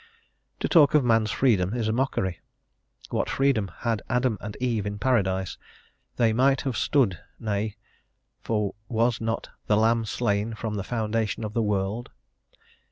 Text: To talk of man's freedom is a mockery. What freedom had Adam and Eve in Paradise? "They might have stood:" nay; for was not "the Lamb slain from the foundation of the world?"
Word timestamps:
To 0.61 0.67
talk 0.67 0.95
of 0.95 1.05
man's 1.05 1.29
freedom 1.29 1.75
is 1.75 1.87
a 1.87 1.91
mockery. 1.91 2.39
What 3.11 3.29
freedom 3.29 3.69
had 3.81 4.01
Adam 4.09 4.39
and 4.41 4.57
Eve 4.59 4.87
in 4.87 4.97
Paradise? 4.97 5.59
"They 6.15 6.33
might 6.33 6.61
have 6.61 6.75
stood:" 6.75 7.19
nay; 7.39 7.77
for 8.41 8.73
was 8.89 9.21
not 9.21 9.49
"the 9.67 9.77
Lamb 9.77 10.05
slain 10.05 10.55
from 10.55 10.73
the 10.73 10.83
foundation 10.83 11.43
of 11.43 11.53
the 11.53 11.61
world?" 11.61 12.09